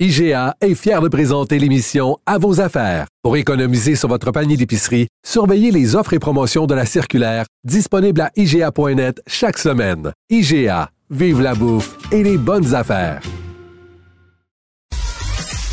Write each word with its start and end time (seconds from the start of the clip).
IGA 0.00 0.54
est 0.60 0.76
fier 0.76 1.02
de 1.02 1.08
présenter 1.08 1.58
l'émission 1.58 2.18
À 2.24 2.38
vos 2.38 2.60
affaires. 2.60 3.08
Pour 3.24 3.36
économiser 3.36 3.96
sur 3.96 4.08
votre 4.08 4.30
panier 4.30 4.56
d'épicerie, 4.56 5.08
surveillez 5.26 5.72
les 5.72 5.96
offres 5.96 6.12
et 6.12 6.20
promotions 6.20 6.66
de 6.66 6.74
la 6.74 6.86
circulaire 6.86 7.46
disponible 7.64 8.20
à 8.20 8.30
IGA.net 8.36 9.20
chaque 9.26 9.58
semaine. 9.58 10.12
IGA, 10.30 10.90
vive 11.10 11.40
la 11.40 11.56
bouffe 11.56 11.96
et 12.12 12.22
les 12.22 12.38
bonnes 12.38 12.76
affaires. 12.76 13.20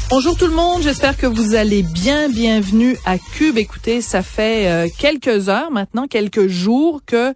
Bonjour 0.09 0.35
tout 0.35 0.47
le 0.47 0.55
monde, 0.55 0.81
j'espère 0.81 1.17
que 1.17 1.27
vous 1.27 1.53
allez 1.53 1.83
bien. 1.83 2.27
Bienvenue 2.27 2.97
à 3.05 3.19
Cube. 3.19 3.59
Écoutez, 3.59 4.01
ça 4.01 4.23
fait 4.23 4.67
euh, 4.67 4.87
quelques 4.97 5.49
heures 5.49 5.69
maintenant, 5.69 6.07
quelques 6.07 6.47
jours 6.47 7.01
que 7.05 7.35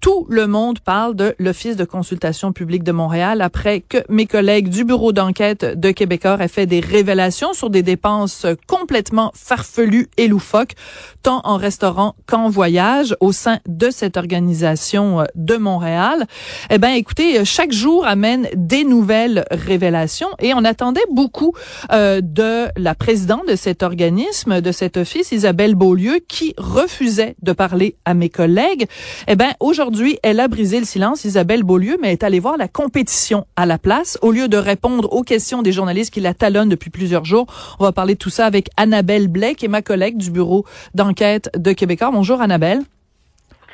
tout 0.00 0.26
le 0.28 0.46
monde 0.46 0.78
parle 0.78 1.16
de 1.16 1.34
l'Office 1.38 1.76
de 1.76 1.84
consultation 1.84 2.52
publique 2.52 2.84
de 2.84 2.92
Montréal 2.92 3.40
après 3.40 3.80
que 3.80 3.98
mes 4.08 4.26
collègues 4.26 4.68
du 4.68 4.84
bureau 4.84 5.12
d'enquête 5.12 5.64
de 5.64 5.90
Québécois 5.90 6.36
aient 6.40 6.48
fait 6.48 6.66
des 6.66 6.80
révélations 6.80 7.52
sur 7.52 7.68
des 7.68 7.82
dépenses 7.82 8.46
complètement 8.68 9.32
farfelues 9.34 10.08
et 10.16 10.28
loufoques, 10.28 10.74
tant 11.22 11.40
en 11.44 11.56
restaurant 11.56 12.14
qu'en 12.26 12.48
voyage 12.48 13.16
au 13.20 13.32
sein 13.32 13.58
de 13.66 13.90
cette 13.90 14.16
organisation 14.16 15.20
euh, 15.20 15.24
de 15.34 15.56
Montréal. 15.56 16.26
Eh 16.70 16.78
ben, 16.78 16.90
écoutez, 16.90 17.44
chaque 17.44 17.72
jour 17.72 18.06
amène 18.06 18.48
des 18.54 18.84
nouvelles 18.84 19.44
révélations 19.50 20.28
et 20.38 20.54
on 20.54 20.64
attendait 20.64 21.00
beaucoup 21.10 21.54
euh, 21.92 22.20
de 22.22 22.66
la 22.76 22.94
présidente 22.94 23.48
de 23.48 23.56
cet 23.56 23.82
organisme, 23.82 24.60
de 24.60 24.72
cet 24.72 24.96
office, 24.96 25.32
Isabelle 25.32 25.74
Beaulieu, 25.74 26.20
qui 26.28 26.54
refusait 26.56 27.34
de 27.42 27.52
parler 27.52 27.96
à 28.04 28.14
mes 28.14 28.28
collègues. 28.28 28.86
Eh 29.26 29.34
ben, 29.34 29.52
aujourd'hui, 29.60 29.87
Aujourd'hui, 29.88 30.18
elle 30.22 30.38
a 30.38 30.48
brisé 30.48 30.80
le 30.80 30.84
silence, 30.84 31.24
Isabelle 31.24 31.62
Beaulieu, 31.62 31.96
mais 31.98 32.12
est 32.12 32.22
allée 32.22 32.40
voir 32.40 32.58
la 32.58 32.68
compétition 32.68 33.46
à 33.56 33.64
la 33.64 33.78
place. 33.78 34.18
Au 34.20 34.32
lieu 34.32 34.46
de 34.46 34.58
répondre 34.58 35.10
aux 35.14 35.22
questions 35.22 35.62
des 35.62 35.72
journalistes 35.72 36.12
qui 36.12 36.20
la 36.20 36.34
talonnent 36.34 36.68
depuis 36.68 36.90
plusieurs 36.90 37.24
jours, 37.24 37.46
on 37.78 37.84
va 37.84 37.92
parler 37.92 38.12
de 38.12 38.18
tout 38.18 38.28
ça 38.28 38.44
avec 38.44 38.68
Annabelle 38.76 39.32
qui 39.56 39.64
est 39.64 39.68
ma 39.68 39.80
collègue 39.80 40.18
du 40.18 40.30
bureau 40.30 40.66
d'enquête 40.92 41.50
de 41.56 41.72
Québécois. 41.72 42.10
Bonjour 42.12 42.42
Annabelle. 42.42 42.82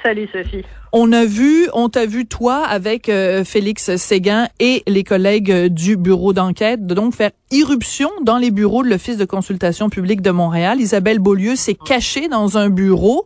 Salut 0.05 0.29
Sophie. 0.31 0.63
On 0.93 1.13
a 1.13 1.25
vu, 1.25 1.67
on 1.73 1.89
t'a 1.89 2.05
vu 2.05 2.27
toi 2.27 2.63
avec 2.63 3.09
euh, 3.09 3.43
Félix 3.43 3.97
Séguin 3.97 4.49
et 4.61 4.83
les 4.87 5.03
collègues 5.03 5.51
euh, 5.51 5.69
du 5.71 5.97
bureau 5.97 6.35
d'enquête 6.35 6.87
de 6.87 6.93
donc 6.93 7.15
faire 7.15 7.31
irruption 7.51 8.11
dans 8.21 8.37
les 8.37 8.51
bureaux 8.51 8.85
de 8.85 8.91
l'Office 8.91 9.17
de 9.17 9.25
consultation 9.25 9.89
publique 9.89 10.21
de 10.21 10.31
Montréal. 10.31 10.79
Isabelle 10.79 11.21
Beaulieu 11.21 11.57
s'est 11.57 11.75
cachée 11.75 12.29
dans 12.29 12.59
un 12.59 12.69
bureau. 12.69 13.25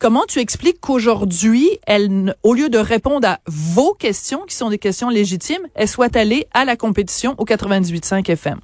Comment 0.00 0.24
tu 0.26 0.40
expliques 0.40 0.80
qu'aujourd'hui, 0.80 1.68
elle, 1.86 2.34
au 2.42 2.54
lieu 2.54 2.70
de 2.70 2.78
répondre 2.78 3.28
à 3.28 3.38
vos 3.46 3.94
questions, 3.94 4.40
qui 4.48 4.56
sont 4.56 4.68
des 4.68 4.78
questions 4.78 5.08
légitimes, 5.08 5.62
elle 5.76 5.86
soit 5.86 6.16
allée 6.16 6.48
à 6.52 6.64
la 6.64 6.74
compétition 6.74 7.36
au 7.38 7.44
98.5 7.44 8.28
FM? 8.28 8.58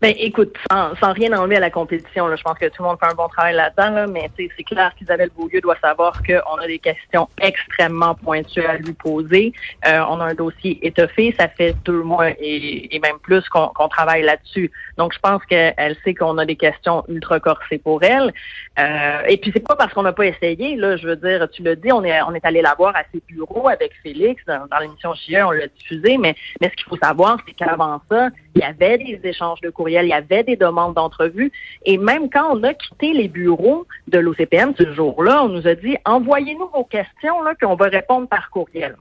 Ben, 0.00 0.14
écoute, 0.16 0.54
sans, 0.70 0.94
sans, 0.96 1.12
rien 1.12 1.32
enlever 1.32 1.56
à 1.56 1.60
la 1.60 1.70
compétition, 1.70 2.28
là, 2.28 2.36
je 2.36 2.42
pense 2.42 2.56
que 2.56 2.66
tout 2.66 2.82
le 2.82 2.88
monde 2.88 2.98
fait 3.00 3.10
un 3.10 3.14
bon 3.14 3.26
travail 3.28 3.54
là-dedans, 3.54 3.90
là, 3.90 4.06
mais 4.06 4.30
c'est 4.36 4.62
clair 4.62 4.92
qu'Isabelle 4.96 5.30
Beaulieu 5.36 5.60
doit 5.60 5.76
savoir 5.82 6.22
qu'on 6.22 6.56
a 6.56 6.66
des 6.68 6.78
questions 6.78 7.28
extrêmement 7.40 8.14
pointues 8.14 8.64
à 8.64 8.76
lui 8.76 8.92
poser. 8.92 9.52
Euh, 9.88 10.00
on 10.08 10.20
a 10.20 10.26
un 10.26 10.34
dossier 10.34 10.78
étoffé, 10.86 11.34
ça 11.38 11.48
fait 11.48 11.74
deux 11.84 12.02
mois 12.02 12.30
et, 12.30 12.94
et 12.94 13.00
même 13.00 13.18
plus 13.20 13.48
qu'on 13.48 13.88
travaille 13.88 14.22
là-dessus. 14.22 14.70
Donc, 14.98 15.12
je 15.14 15.18
pense 15.18 15.44
qu'elle 15.46 15.96
sait 16.04 16.14
qu'on 16.14 16.38
a 16.38 16.44
des 16.44 16.56
questions 16.56 17.04
ultra 17.08 17.40
corsées 17.40 17.78
pour 17.78 18.02
elle. 18.04 18.32
Euh, 18.78 19.22
et 19.28 19.36
puis, 19.36 19.50
c'est 19.52 19.66
pas 19.66 19.74
parce 19.74 19.92
qu'on 19.92 20.02
n'a 20.02 20.12
pas 20.12 20.26
essayé, 20.26 20.76
là, 20.76 20.96
je 20.96 21.08
veux 21.08 21.16
dire, 21.16 21.48
tu 21.50 21.62
l'as 21.62 21.74
dit, 21.74 21.90
on 21.90 22.04
est, 22.04 22.22
on 22.22 22.34
est 22.34 22.44
allé 22.44 22.62
la 22.62 22.74
voir 22.74 22.94
à 22.94 23.02
ses 23.12 23.20
bureaux 23.28 23.68
avec 23.68 23.92
Félix 24.02 24.44
dans, 24.46 24.78
l'émission 24.80 25.14
Chien, 25.14 25.48
on 25.48 25.50
l'a 25.50 25.66
diffusé, 25.66 26.18
mais, 26.18 26.36
mais 26.60 26.68
ce 26.70 26.76
qu'il 26.76 26.86
faut 26.86 26.98
savoir, 27.02 27.38
c'est 27.46 27.54
qu'avant 27.54 28.00
ça, 28.08 28.28
il 28.58 28.62
y 28.62 28.64
avait 28.64 28.98
des 28.98 29.20
échanges 29.22 29.60
de 29.60 29.70
courriels, 29.70 30.06
il 30.06 30.10
y 30.10 30.12
avait 30.12 30.42
des 30.42 30.56
demandes 30.56 30.94
d'entrevue. 30.94 31.52
Et 31.84 31.96
même 31.96 32.28
quand 32.28 32.56
on 32.56 32.62
a 32.64 32.74
quitté 32.74 33.12
les 33.12 33.28
bureaux 33.28 33.86
de 34.08 34.18
l'OCPM 34.18 34.74
ce 34.76 34.92
jour-là, 34.94 35.44
on 35.44 35.48
nous 35.48 35.66
a 35.68 35.76
dit 35.76 35.96
envoyez-nous 36.04 36.68
vos 36.68 36.84
questions 36.84 37.40
là 37.42 37.54
qu'on 37.60 37.76
va 37.76 37.86
répondre 37.86 38.26
par 38.26 38.50
courriel. 38.50 38.96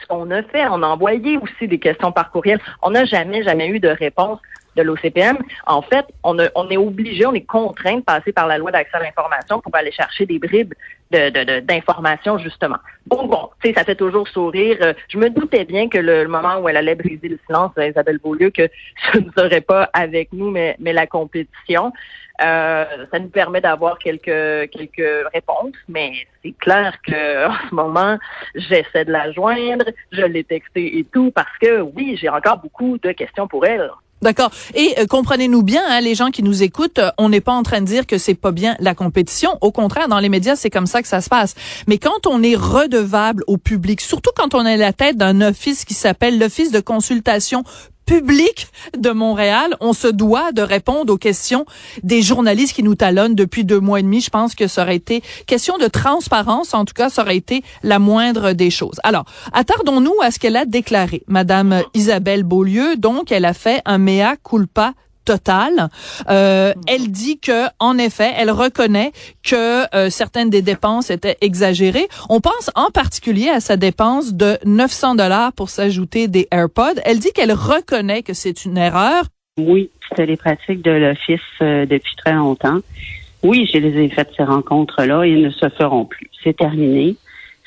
Ce 0.00 0.06
qu'on 0.08 0.30
a 0.30 0.42
fait, 0.42 0.66
on 0.66 0.82
a 0.82 0.88
envoyé 0.88 1.36
aussi 1.36 1.68
des 1.68 1.78
questions 1.78 2.10
par 2.10 2.32
courriel. 2.32 2.58
On 2.82 2.90
n'a 2.90 3.04
jamais, 3.04 3.44
jamais 3.44 3.68
eu 3.68 3.78
de 3.78 3.88
réponse 3.88 4.40
de 4.76 4.82
l'OCPM. 4.82 5.38
En 5.66 5.82
fait, 5.82 6.06
on, 6.22 6.38
est 6.38 6.76
obligé, 6.76 7.26
on 7.26 7.34
est 7.34 7.40
contraint 7.40 7.96
de 7.96 8.02
passer 8.02 8.32
par 8.32 8.46
la 8.46 8.58
loi 8.58 8.70
d'accès 8.70 8.96
à 8.96 9.00
l'information 9.00 9.60
pour 9.60 9.74
aller 9.74 9.92
chercher 9.92 10.26
des 10.26 10.38
bribes 10.38 10.74
d'informations, 11.10 12.36
de, 12.36 12.42
justement. 12.42 12.76
Bon, 13.06 13.26
bon, 13.26 13.50
tu 13.60 13.68
sais, 13.68 13.74
ça 13.74 13.84
fait 13.84 13.96
toujours 13.96 14.28
sourire. 14.28 14.78
Euh, 14.80 14.94
je 15.08 15.18
me 15.18 15.28
doutais 15.28 15.64
bien 15.64 15.88
que 15.88 15.98
le, 15.98 16.28
moment 16.28 16.58
où 16.58 16.68
elle 16.68 16.76
allait 16.76 16.94
briser 16.94 17.28
le 17.28 17.38
silence, 17.46 17.72
Isabelle 17.76 18.18
Beaulieu, 18.18 18.50
que 18.50 18.68
ce 19.12 19.18
ne 19.18 19.30
serait 19.36 19.60
pas 19.60 19.90
avec 19.92 20.32
nous, 20.32 20.50
mais, 20.50 20.76
mais 20.78 20.92
la 20.92 21.06
compétition. 21.06 21.92
Euh, 22.42 23.06
ça 23.12 23.18
nous 23.18 23.28
permet 23.28 23.60
d'avoir 23.60 23.98
quelques 23.98 24.70
quelques 24.70 25.28
réponses, 25.34 25.74
mais 25.88 26.12
c'est 26.42 26.54
clair 26.58 26.96
que 27.06 27.46
en 27.48 27.68
ce 27.68 27.74
moment, 27.74 28.18
j'essaie 28.54 29.04
de 29.04 29.12
la 29.12 29.30
joindre, 29.32 29.84
je 30.10 30.22
l'ai 30.22 30.44
texté 30.44 30.98
et 30.98 31.04
tout, 31.04 31.30
parce 31.32 31.56
que 31.60 31.80
oui, 31.80 32.16
j'ai 32.18 32.30
encore 32.30 32.58
beaucoup 32.58 32.96
de 32.98 33.12
questions 33.12 33.46
pour 33.46 33.66
elle. 33.66 33.90
D'accord. 34.22 34.50
Et 34.74 34.94
euh, 34.98 35.06
comprenez-nous 35.06 35.62
bien, 35.62 35.82
hein, 35.88 36.00
les 36.00 36.14
gens 36.14 36.30
qui 36.30 36.42
nous 36.42 36.62
écoutent, 36.62 36.98
euh, 36.98 37.10
on 37.16 37.30
n'est 37.30 37.40
pas 37.40 37.52
en 37.52 37.62
train 37.62 37.80
de 37.80 37.86
dire 37.86 38.06
que 38.06 38.18
c'est 38.18 38.34
pas 38.34 38.52
bien 38.52 38.76
la 38.78 38.94
compétition. 38.94 39.56
Au 39.62 39.72
contraire, 39.72 40.08
dans 40.08 40.18
les 40.18 40.28
médias, 40.28 40.56
c'est 40.56 40.68
comme 40.68 40.86
ça 40.86 41.00
que 41.00 41.08
ça 41.08 41.22
se 41.22 41.30
passe. 41.30 41.54
Mais 41.86 41.96
quand 41.96 42.26
on 42.26 42.42
est 42.42 42.54
redevable 42.54 43.44
au 43.46 43.56
public, 43.56 44.00
surtout 44.02 44.30
quand 44.36 44.54
on 44.54 44.66
est 44.66 44.74
à 44.74 44.76
la 44.76 44.92
tête 44.92 45.16
d'un 45.16 45.40
office 45.40 45.86
qui 45.86 45.94
s'appelle 45.94 46.38
l'Office 46.38 46.70
de 46.70 46.80
consultation 46.80 47.64
public 48.10 48.66
de 48.98 49.10
Montréal, 49.10 49.76
on 49.78 49.92
se 49.92 50.08
doit 50.08 50.50
de 50.50 50.62
répondre 50.62 51.12
aux 51.12 51.16
questions 51.16 51.64
des 52.02 52.22
journalistes 52.22 52.74
qui 52.74 52.82
nous 52.82 52.96
talonnent 52.96 53.36
depuis 53.36 53.64
deux 53.64 53.78
mois 53.78 54.00
et 54.00 54.02
demi. 54.02 54.20
Je 54.20 54.30
pense 54.30 54.56
que 54.56 54.66
ça 54.66 54.82
aurait 54.82 54.96
été 54.96 55.22
question 55.46 55.78
de 55.78 55.86
transparence. 55.86 56.74
En 56.74 56.84
tout 56.84 56.92
cas, 56.92 57.08
ça 57.08 57.22
aurait 57.22 57.36
été 57.36 57.62
la 57.84 58.00
moindre 58.00 58.50
des 58.50 58.70
choses. 58.70 58.98
Alors, 59.04 59.26
attardons-nous 59.52 60.14
à 60.22 60.32
ce 60.32 60.40
qu'elle 60.40 60.56
a 60.56 60.64
déclaré, 60.64 61.22
Madame 61.28 61.84
Isabelle 61.94 62.42
Beaulieu. 62.42 62.96
Donc, 62.96 63.30
elle 63.30 63.44
a 63.44 63.54
fait 63.54 63.80
un 63.84 63.98
mea 63.98 64.34
culpa 64.42 64.94
Total. 65.24 65.88
Euh, 66.28 66.72
elle 66.86 67.10
dit 67.10 67.38
que, 67.38 67.66
en 67.78 67.98
effet, 67.98 68.30
elle 68.36 68.50
reconnaît 68.50 69.12
que 69.42 69.94
euh, 69.94 70.10
certaines 70.10 70.50
des 70.50 70.62
dépenses 70.62 71.10
étaient 71.10 71.36
exagérées. 71.40 72.08
On 72.28 72.40
pense 72.40 72.70
en 72.74 72.90
particulier 72.90 73.48
à 73.48 73.60
sa 73.60 73.76
dépense 73.76 74.34
de 74.34 74.58
900 74.64 75.16
dollars 75.16 75.52
pour 75.52 75.68
s'ajouter 75.68 76.26
des 76.26 76.48
AirPods. 76.50 77.00
Elle 77.04 77.18
dit 77.18 77.32
qu'elle 77.32 77.52
reconnaît 77.52 78.22
que 78.22 78.32
c'est 78.32 78.64
une 78.64 78.78
erreur. 78.78 79.24
Oui, 79.58 79.90
c'était 80.08 80.26
les 80.26 80.36
pratiques 80.36 80.82
de 80.82 80.90
l'office 80.90 81.40
euh, 81.60 81.84
depuis 81.86 82.16
très 82.16 82.32
longtemps. 82.32 82.78
Oui, 83.42 83.68
j'ai 83.72 83.80
les 83.80 84.02
effets 84.04 84.24
de 84.24 84.30
ces 84.36 84.44
rencontres-là. 84.44 85.26
Ils 85.26 85.42
ne 85.42 85.50
se 85.50 85.68
feront 85.70 86.04
plus. 86.04 86.30
C'est 86.42 86.56
terminé. 86.56 87.16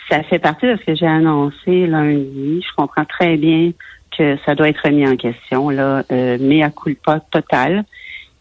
Ça 0.10 0.22
fait 0.24 0.40
partie 0.40 0.66
de 0.68 0.76
ce 0.76 0.86
que 0.86 0.96
j'ai 0.96 1.08
annoncé 1.08 1.88
lundi. 1.88 2.62
Je 2.62 2.76
comprends 2.76 3.06
très 3.06 3.38
bien 3.38 3.72
que 4.18 4.38
ça 4.46 4.56
doit 4.56 4.70
être 4.70 4.82
remis 4.84 5.08
en 5.08 5.16
question, 5.16 5.70
là, 5.70 6.04
euh, 6.12 6.38
mais 6.40 6.64
à 6.64 6.70
culpa 6.70 7.20
total. 7.32 7.84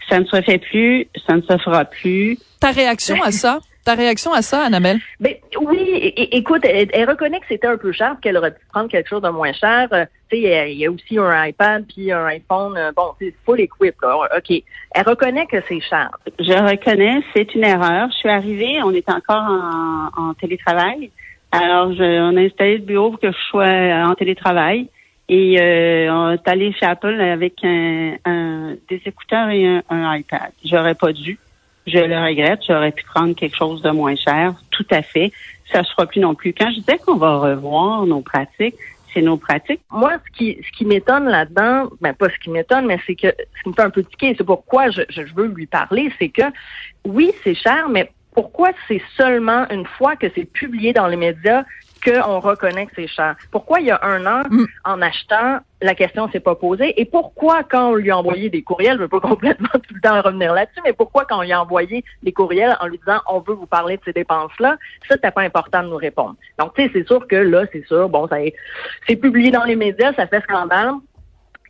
Ça 0.08 0.18
ne 0.18 0.24
se 0.24 0.40
fait 0.42 0.58
plus, 0.58 1.06
ça 1.26 1.36
ne 1.36 1.42
se 1.42 1.56
fera 1.58 1.84
plus. 1.84 2.38
Ta 2.60 2.70
réaction 2.70 3.22
à 3.22 3.30
ça? 3.30 3.60
Ta 3.84 3.94
réaction 3.94 4.32
à 4.32 4.42
ça, 4.42 4.64
Annabelle? 4.64 5.00
Ben, 5.18 5.34
oui, 5.60 6.14
écoute, 6.30 6.64
elle, 6.64 7.08
reconnaît 7.08 7.40
que 7.40 7.46
c'était 7.48 7.66
un 7.66 7.76
peu 7.76 7.90
cher, 7.90 8.16
qu'elle 8.22 8.36
aurait 8.36 8.52
pu 8.52 8.64
prendre 8.72 8.88
quelque 8.88 9.08
chose 9.08 9.22
de 9.22 9.28
moins 9.28 9.52
cher. 9.52 9.88
Euh, 9.92 10.04
tu 10.30 10.40
sais, 10.42 10.72
il 10.72 10.78
y 10.78 10.86
a 10.86 10.90
aussi 10.90 11.18
un 11.18 11.46
iPad 11.46 11.84
puis 11.92 12.12
un 12.12 12.24
iPhone. 12.26 12.76
Euh, 12.76 12.92
bon, 12.94 13.12
c'est 13.18 13.34
full 13.44 13.60
equip, 13.60 14.00
là. 14.00 14.28
OK. 14.36 14.62
Elle 14.94 15.02
reconnaît 15.04 15.46
que 15.46 15.56
c'est 15.68 15.80
cher. 15.80 16.10
Je 16.38 16.52
reconnais, 16.52 17.22
c'est 17.34 17.52
une 17.56 17.64
erreur. 17.64 18.08
Je 18.12 18.16
suis 18.18 18.28
arrivée, 18.28 18.80
on 18.84 18.92
est 18.92 19.08
encore 19.10 19.48
en, 19.48 20.10
en 20.16 20.34
télétravail. 20.34 21.10
Alors, 21.50 21.92
je, 21.92 22.02
on 22.02 22.36
a 22.36 22.40
installé 22.40 22.78
le 22.78 22.84
bureau 22.84 23.10
pour 23.10 23.20
que 23.20 23.32
je 23.32 23.42
sois 23.50 23.66
en 23.66 24.14
télétravail. 24.14 24.88
Et 25.34 25.58
euh, 25.58 26.12
on 26.12 26.32
est 26.32 26.46
allé 26.46 26.74
chez 26.74 26.84
Apple 26.84 27.18
avec 27.18 27.62
des 27.62 29.02
écouteurs 29.06 29.48
et 29.48 29.80
un, 29.88 30.14
iPad. 30.14 30.52
J'aurais 30.62 30.94
pas 30.94 31.14
dû. 31.14 31.38
Je 31.86 31.96
le 31.96 32.18
regrette. 32.22 32.60
J'aurais 32.68 32.92
pu 32.92 33.02
prendre 33.04 33.34
quelque 33.34 33.56
chose 33.56 33.80
de 33.80 33.88
moins 33.88 34.14
cher. 34.14 34.52
Tout 34.70 34.84
à 34.90 35.00
fait. 35.00 35.32
Ça 35.72 35.78
ne 35.78 35.84
sera 35.84 36.04
plus 36.04 36.20
non 36.20 36.34
plus. 36.34 36.52
Quand 36.52 36.68
je 36.68 36.80
disais 36.80 36.98
qu'on 36.98 37.16
va 37.16 37.38
revoir 37.38 38.04
nos 38.04 38.20
pratiques, 38.20 38.74
c'est 39.14 39.22
nos 39.22 39.38
pratiques. 39.38 39.80
Moi, 39.90 40.12
ce 40.36 40.36
qui, 40.36 40.84
m'étonne 40.84 41.24
là-dedans, 41.24 41.88
ben 42.02 42.12
pas 42.12 42.28
ce 42.28 42.38
qui 42.38 42.50
m'étonne, 42.50 42.84
mais 42.84 42.98
c'est 43.06 43.14
que 43.14 43.28
ce 43.28 43.62
qui 43.62 43.70
me 43.70 43.72
fait 43.72 43.82
un 43.84 43.90
peu 43.90 44.04
tiquer, 44.04 44.34
c'est 44.36 44.44
pourquoi 44.44 44.90
je 44.90 45.34
veux 45.34 45.46
lui 45.46 45.66
parler, 45.66 46.12
c'est 46.18 46.28
que 46.28 46.42
oui, 47.06 47.32
c'est 47.42 47.54
cher, 47.54 47.88
mais 47.88 48.10
pourquoi 48.34 48.72
c'est 48.86 49.02
seulement 49.16 49.66
une 49.70 49.86
fois 49.86 50.14
que 50.16 50.26
c'est 50.34 50.44
publié 50.44 50.92
dans 50.92 51.06
les 51.06 51.16
médias 51.16 51.64
qu'on 52.04 52.40
reconnaît 52.40 52.86
que 52.86 52.92
c'est 52.96 53.06
cher. 53.06 53.36
Pourquoi 53.50 53.80
il 53.80 53.86
y 53.86 53.90
a 53.90 54.00
un 54.02 54.24
an, 54.26 54.42
mm. 54.50 54.64
en 54.84 55.02
achetant, 55.02 55.58
la 55.80 55.94
question 55.94 56.30
s'est 56.30 56.40
pas 56.40 56.54
posée? 56.54 57.00
Et 57.00 57.04
pourquoi 57.04 57.62
quand 57.62 57.90
on 57.90 57.94
lui 57.94 58.10
a 58.10 58.18
envoyé 58.18 58.50
des 58.50 58.62
courriels, 58.62 58.96
je 58.96 59.02
veux 59.02 59.08
pas 59.08 59.20
complètement 59.32 59.68
tout 59.72 59.94
le 59.94 60.00
temps 60.00 60.20
revenir 60.20 60.52
là-dessus, 60.52 60.80
mais 60.84 60.92
pourquoi 60.92 61.24
quand 61.24 61.38
on 61.38 61.42
lui 61.42 61.52
a 61.52 61.62
envoyé 61.62 62.04
des 62.22 62.32
courriels 62.32 62.76
en 62.80 62.86
lui 62.86 62.98
disant 62.98 63.20
on 63.28 63.40
veut 63.40 63.54
vous 63.54 63.66
parler 63.66 63.96
de 63.96 64.02
ces 64.04 64.12
dépenses-là, 64.12 64.76
ça, 65.08 65.14
c'était 65.14 65.30
pas 65.30 65.42
important 65.42 65.82
de 65.82 65.88
nous 65.88 65.96
répondre. 65.96 66.36
Donc, 66.58 66.74
tu 66.74 66.82
sais, 66.82 66.90
c'est 66.92 67.06
sûr 67.06 67.26
que 67.26 67.36
là, 67.36 67.64
c'est 67.72 67.86
sûr, 67.86 68.08
bon, 68.08 68.28
ça 68.28 68.36
c'est 69.06 69.16
publié 69.16 69.50
dans 69.50 69.64
les 69.64 69.76
médias, 69.76 70.12
ça 70.14 70.26
fait 70.26 70.42
scandale. 70.42 70.94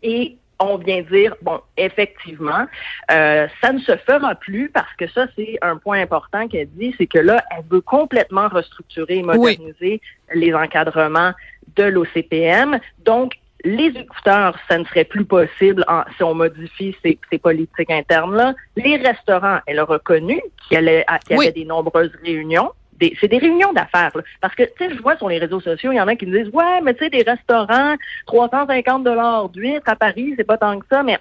Et 0.03 0.37
on 0.65 0.79
vient 0.79 1.03
dire, 1.03 1.35
bon, 1.43 1.61
effectivement, 1.77 2.67
euh, 3.11 3.47
ça 3.61 3.73
ne 3.73 3.79
se 3.79 3.97
fera 3.97 4.35
plus 4.35 4.71
parce 4.71 4.93
que 4.99 5.09
ça, 5.09 5.27
c'est 5.37 5.59
un 5.63 5.77
point 5.77 6.01
important 6.01 6.49
qu'elle 6.49 6.69
dit, 6.71 6.95
c'est 6.99 7.07
que 7.07 7.19
là, 7.19 7.45
elle 7.51 7.65
veut 7.71 7.81
complètement 7.81 8.49
restructurer 8.49 9.17
et 9.17 9.23
moderniser 9.23 10.01
les 10.35 10.55
encadrements 10.55 11.33
de 11.77 11.85
l'OCPM. 11.85 12.79
Donc, 13.05 13.35
les 13.65 13.89
écouteurs, 13.89 14.59
ça 14.69 14.79
ne 14.79 14.85
serait 14.85 15.05
plus 15.05 15.25
possible 15.25 15.85
si 16.17 16.23
on 16.23 16.35
modifie 16.35 16.97
ces, 17.03 17.39
politiques 17.39 17.91
internes-là. 17.91 18.55
Les 18.77 18.97
restaurants, 18.97 19.59
elle 19.67 19.79
a 19.79 19.85
reconnu 19.85 20.41
qu'il 20.69 20.83
y, 20.83 21.35
avait 21.35 21.53
des 21.53 21.65
nombreuses 21.65 22.13
réunions 22.25 22.73
c'est 23.21 23.29
des 23.29 23.39
réunions 23.39 23.73
d'affaires. 23.73 24.13
Parce 24.41 24.55
que, 24.55 24.63
tu 24.63 24.71
sais, 24.79 24.95
je 24.95 25.03
vois 25.03 25.17
sur 25.17 25.29
les 25.29 25.39
réseaux 25.39 25.61
sociaux, 25.61 25.93
il 25.93 25.97
y 25.97 26.01
en 26.01 26.09
a 26.09 26.17
qui 26.17 26.27
me 26.27 26.43
disent, 26.43 26.53
ouais, 26.53 26.81
mais 26.83 26.95
tu 26.95 27.05
sais, 27.05 27.11
des 27.11 27.23
restaurants, 27.23 27.97
350 28.27 29.05
dollars 29.05 29.49
d'huîtres 29.49 29.89
à 29.89 29.97
Paris, 29.97 30.35
c'est 30.37 30.45
pas 30.45 30.59
tant 30.59 30.79
que 30.79 30.87
ça, 30.91 31.03
mais 31.03 31.19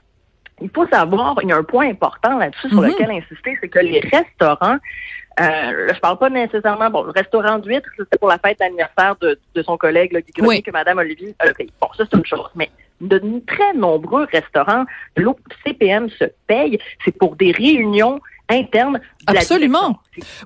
il 0.61 0.69
faut 0.69 0.87
savoir, 0.87 1.35
il 1.41 1.49
y 1.49 1.51
a 1.51 1.57
un 1.57 1.63
point 1.63 1.89
important 1.89 2.37
là-dessus 2.37 2.69
sur 2.69 2.81
mhm. 2.81 2.89
lequel 2.89 3.11
insister, 3.11 3.57
c'est 3.59 3.69
que 3.69 3.79
les 3.79 3.99
restaurants, 3.99 4.77
euh, 5.39 5.89
je 5.93 5.99
parle 5.99 6.17
pas 6.17 6.29
nécessairement, 6.29 6.89
bon, 6.89 7.03
le 7.03 7.11
restaurant 7.11 7.57
d'huîtres, 7.57 7.89
c'était 7.97 8.17
pour 8.17 8.27
la 8.27 8.37
fête 8.37 8.59
d'anniversaire 8.59 9.15
de, 9.21 9.37
son 9.63 9.77
collègue, 9.77 10.11
là, 10.11 10.21
Guy 10.21 10.61
que 10.61 10.71
Mme 10.71 10.99
Olivier 10.99 11.35
a 11.39 11.53
payé. 11.53 11.71
Bon, 11.79 11.87
ça, 11.97 12.03
c'est 12.09 12.17
une 12.17 12.25
chose. 12.25 12.49
Mais 12.55 12.69
de 12.99 13.19
très 13.47 13.73
nombreux 13.73 14.27
restaurants, 14.31 14.85
l'OCPM 15.17 16.09
se 16.09 16.25
paye, 16.47 16.79
c'est 17.03 17.17
pour 17.17 17.35
des 17.35 17.51
réunions 17.51 18.19
internes 18.49 18.99
Absolument. 19.27 19.99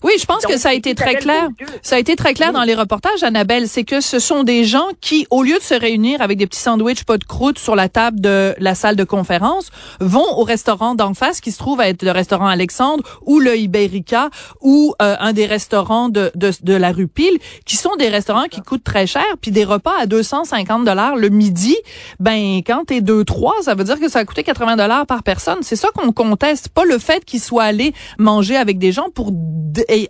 Oui, 0.03 0.13
je 0.19 0.25
pense 0.25 0.45
que 0.45 0.57
ça 0.57 0.69
a 0.69 0.73
été 0.73 0.93
très 0.93 1.15
clair. 1.15 1.47
Ça 1.81 1.95
a 1.95 1.99
été 1.99 2.15
très 2.15 2.33
clair 2.33 2.53
dans 2.53 2.63
les 2.63 2.75
reportages, 2.75 3.23
Annabelle. 3.23 3.67
C'est 3.67 3.83
que 3.83 3.99
ce 3.99 4.19
sont 4.19 4.43
des 4.43 4.63
gens 4.63 4.87
qui, 5.01 5.25
au 5.31 5.43
lieu 5.43 5.57
de 5.57 5.63
se 5.63 5.73
réunir 5.73 6.21
avec 6.21 6.37
des 6.37 6.45
petits 6.45 6.59
sandwichs 6.59 7.03
pas 7.03 7.17
de 7.17 7.23
croûte 7.23 7.57
sur 7.57 7.75
la 7.75 7.89
table 7.89 8.21
de 8.21 8.53
la 8.59 8.75
salle 8.75 8.95
de 8.95 9.03
conférence, 9.03 9.71
vont 9.99 10.37
au 10.37 10.43
restaurant 10.43 10.93
d'en 10.93 11.13
face 11.13 11.41
qui 11.41 11.51
se 11.51 11.57
trouve 11.57 11.79
à 11.81 11.89
être 11.89 12.03
le 12.03 12.11
restaurant 12.11 12.47
Alexandre 12.47 13.03
ou 13.25 13.39
le 13.39 13.57
Iberica 13.57 14.29
ou 14.61 14.93
euh, 15.01 15.15
un 15.19 15.33
des 15.33 15.45
restaurants 15.45 16.09
de, 16.09 16.31
de, 16.35 16.51
de, 16.61 16.73
la 16.73 16.91
rue 16.91 17.07
Pile, 17.07 17.37
qui 17.65 17.75
sont 17.75 17.95
des 17.97 18.09
restaurants 18.09 18.45
qui 18.45 18.61
coûtent 18.61 18.83
très 18.83 19.07
cher, 19.07 19.25
puis 19.41 19.51
des 19.51 19.63
repas 19.63 19.93
à 19.99 20.05
250 20.05 20.85
dollars 20.85 21.15
le 21.15 21.29
midi. 21.29 21.75
Ben, 22.19 22.57
quand 22.65 22.85
t'es 22.85 23.01
deux, 23.01 23.23
trois, 23.23 23.55
ça 23.61 23.73
veut 23.73 23.83
dire 23.83 23.99
que 23.99 24.09
ça 24.09 24.19
a 24.19 24.25
coûté 24.25 24.43
80 24.43 24.75
dollars 24.75 25.05
par 25.05 25.23
personne. 25.23 25.59
C'est 25.61 25.75
ça 25.75 25.89
qu'on 25.95 26.11
conteste, 26.11 26.69
pas 26.69 26.85
le 26.85 26.99
fait 26.99 27.23
qu'ils 27.25 27.39
soient 27.39 27.63
allés 27.63 27.93
manger 28.17 28.57
avec 28.57 28.64
des 28.73 28.91
gens 28.91 29.09
pour 29.09 29.31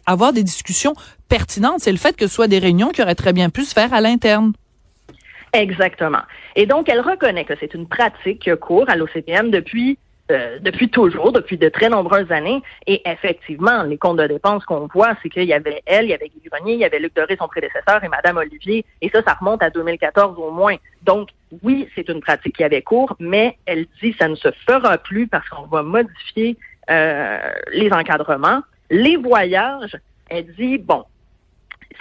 avoir 0.05 0.33
des 0.33 0.43
discussions 0.43 0.93
pertinentes. 1.29 1.79
C'est 1.79 1.91
le 1.91 1.97
fait 1.97 2.15
que 2.15 2.27
ce 2.27 2.33
soit 2.33 2.47
des 2.47 2.59
réunions 2.59 2.89
qui 2.89 3.01
auraient 3.01 3.15
très 3.15 3.33
bien 3.33 3.49
pu 3.49 3.63
se 3.63 3.73
faire 3.73 3.93
à 3.93 4.01
l'interne. 4.01 4.53
Exactement. 5.53 6.21
Et 6.55 6.65
donc, 6.65 6.89
elle 6.89 6.99
reconnaît 6.99 7.45
que 7.45 7.53
c'est 7.59 7.73
une 7.73 7.87
pratique 7.87 8.39
qui 8.39 8.51
court 8.57 8.89
à 8.89 8.95
l'OCPM 8.95 9.51
depuis 9.51 9.97
euh, 10.31 10.57
depuis 10.59 10.89
toujours, 10.89 11.31
depuis 11.31 11.55
de 11.55 11.69
très 11.69 11.87
nombreuses 11.87 12.31
années. 12.31 12.59
Et 12.87 12.99
effectivement, 13.07 13.83
les 13.83 13.99
comptes 13.99 14.17
de 14.17 14.25
dépenses 14.25 14.65
qu'on 14.65 14.87
voit, 14.87 15.13
c'est 15.21 15.29
qu'il 15.29 15.43
y 15.43 15.53
avait 15.53 15.83
elle, 15.85 16.05
il 16.05 16.09
y 16.09 16.13
avait 16.15 16.29
Guy 16.29 16.41
Grenier, 16.51 16.73
il 16.73 16.79
y 16.79 16.83
avait 16.83 16.97
Luc 16.97 17.15
Doré, 17.15 17.37
son 17.39 17.47
prédécesseur, 17.47 18.03
et 18.03 18.07
Madame 18.07 18.37
Olivier. 18.37 18.83
Et 19.01 19.09
ça, 19.09 19.21
ça 19.21 19.35
remonte 19.35 19.61
à 19.61 19.69
2014 19.69 20.39
au 20.39 20.49
moins. 20.49 20.77
Donc, 21.03 21.29
oui, 21.61 21.87
c'est 21.93 22.09
une 22.09 22.21
pratique 22.21 22.55
qui 22.55 22.63
avait 22.63 22.81
cours, 22.81 23.15
mais 23.19 23.59
elle 23.67 23.85
dit 24.01 24.13
que 24.13 24.17
ça 24.17 24.27
ne 24.27 24.33
se 24.33 24.49
fera 24.67 24.97
plus 24.97 25.27
parce 25.27 25.47
qu'on 25.47 25.67
va 25.67 25.83
modifier 25.83 26.57
les 26.89 27.89
encadrements, 27.91 28.61
les 28.89 29.17
voyages. 29.17 29.97
Elle 30.29 30.53
dit 30.55 30.77
bon, 30.77 31.03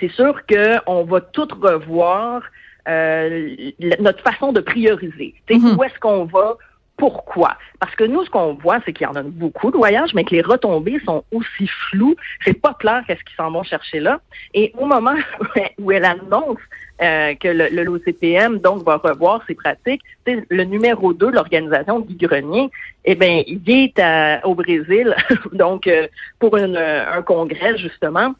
c'est 0.00 0.10
sûr 0.10 0.40
qu'on 0.46 1.04
va 1.04 1.20
tout 1.20 1.48
revoir 1.60 2.42
euh, 2.88 3.56
notre 4.00 4.22
façon 4.22 4.52
de 4.52 4.60
prioriser. 4.60 5.34
Mm-hmm. 5.48 5.76
Où 5.76 5.84
est-ce 5.84 5.98
qu'on 6.00 6.24
va? 6.24 6.56
Pourquoi? 6.96 7.56
Parce 7.80 7.94
que 7.96 8.04
nous, 8.04 8.24
ce 8.24 8.30
qu'on 8.30 8.54
voit, 8.54 8.78
c'est 8.84 8.92
qu'il 8.92 9.04
y 9.04 9.10
en 9.10 9.16
a 9.16 9.22
beaucoup 9.22 9.70
de 9.72 9.76
voyages, 9.76 10.14
mais 10.14 10.24
que 10.24 10.34
les 10.34 10.42
retombées 10.42 11.00
sont 11.04 11.24
aussi 11.32 11.66
floues. 11.90 12.14
C'est 12.44 12.54
pas 12.54 12.74
clair 12.74 13.02
qu'est-ce 13.06 13.24
qu'ils 13.24 13.36
s'en 13.36 13.50
vont 13.50 13.64
chercher 13.64 13.98
là. 13.98 14.20
Et 14.54 14.72
au 14.78 14.86
moment 14.86 15.16
où 15.78 15.90
elle 15.90 16.04
annonce 16.04 16.60
euh, 17.02 17.34
que 17.34 17.48
le, 17.48 17.82
l'OCPM 17.82 18.58
donc 18.58 18.84
va 18.84 18.98
revoir 18.98 19.42
ses 19.48 19.56
pratiques. 19.56 20.02
le 20.26 20.64
numéro 20.64 21.12
2 21.12 21.26
de 21.26 21.32
l'organisation 21.32 21.98
Guy 21.98 22.16
Grenier, 22.16 22.70
eh 23.04 23.16
bien, 23.16 23.42
il 23.46 23.68
est 23.68 24.44
au 24.44 24.54
Brésil, 24.54 25.14
donc 25.52 25.88
euh, 25.88 26.06
pour 26.38 26.56
un 26.56 27.22
congrès 27.22 27.76
justement. 27.76 28.34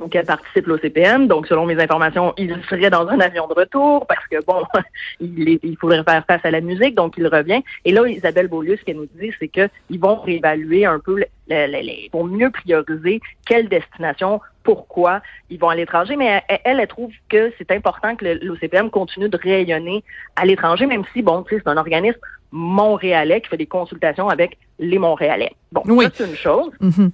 Donc, 0.00 0.14
elle 0.14 0.26
participe 0.26 0.68
au 0.68 0.78
CPM. 0.78 1.28
Donc, 1.28 1.46
selon 1.46 1.66
mes 1.66 1.80
informations, 1.80 2.34
il 2.36 2.56
serait 2.68 2.90
dans 2.90 3.06
un 3.08 3.20
avion 3.20 3.46
de 3.46 3.54
retour 3.54 4.06
parce 4.06 4.26
que, 4.26 4.44
bon, 4.44 4.62
il, 5.20 5.58
il 5.62 5.76
faudrait 5.76 6.02
faire 6.02 6.24
face 6.26 6.44
à 6.44 6.50
la 6.50 6.60
musique. 6.60 6.94
Donc, 6.94 7.14
il 7.16 7.26
revient. 7.26 7.62
Et 7.84 7.92
là, 7.92 8.06
Isabelle 8.08 8.48
Beaulieu, 8.48 8.76
ce 8.76 8.84
qu'elle 8.84 8.96
nous 8.96 9.08
dit, 9.14 9.32
c'est 9.38 9.48
qu'ils 9.48 10.00
vont 10.00 10.16
réévaluer 10.16 10.84
un 10.84 10.98
peu, 10.98 11.22
les, 11.48 12.08
pour 12.10 12.24
mieux 12.24 12.50
prioriser 12.50 13.20
quelle 13.46 13.68
destination 13.68 14.40
pourquoi 14.64 15.20
ils 15.50 15.58
vont 15.58 15.68
à 15.68 15.74
l'étranger, 15.74 16.16
mais 16.16 16.42
elle, 16.48 16.80
elle, 16.80 16.86
trouve 16.86 17.12
que 17.28 17.52
c'est 17.58 17.70
important 17.70 18.16
que 18.16 18.24
l'OCPM 18.24 18.90
continue 18.90 19.28
de 19.28 19.36
rayonner 19.36 20.02
à 20.36 20.46
l'étranger, 20.46 20.86
même 20.86 21.04
si, 21.12 21.20
bon, 21.22 21.44
c'est 21.48 21.68
un 21.68 21.76
organisme 21.76 22.18
montréalais 22.50 23.40
qui 23.42 23.48
fait 23.48 23.56
des 23.58 23.66
consultations 23.66 24.28
avec 24.28 24.56
les 24.78 24.98
Montréalais. 24.98 25.52
Bon, 25.70 25.82
ça, 25.84 26.10
c'est 26.14 26.26
une 26.26 26.36
chose. 26.36 26.70
Mm-hmm. 26.80 27.10